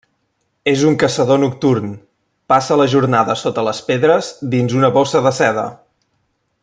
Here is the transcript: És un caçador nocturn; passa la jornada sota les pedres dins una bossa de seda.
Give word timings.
És 0.69 0.85
un 0.91 0.95
caçador 1.03 1.39
nocturn; 1.43 1.91
passa 2.53 2.79
la 2.81 2.87
jornada 2.95 3.37
sota 3.43 3.67
les 3.69 3.83
pedres 3.91 4.33
dins 4.55 4.75
una 4.81 4.93
bossa 4.97 5.23
de 5.29 5.35
seda. 5.43 5.69